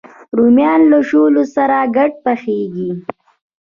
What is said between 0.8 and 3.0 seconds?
له شولو سره ګډ پخېږي